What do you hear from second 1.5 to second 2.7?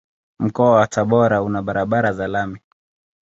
barabara za lami.